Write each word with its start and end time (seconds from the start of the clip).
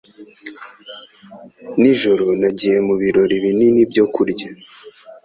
Nijoro 1.79 2.25
nagiye 2.41 2.77
mu 2.87 2.95
birori 3.01 3.35
binini 3.43 3.81
byo 3.91 4.05
kurya. 4.13 4.47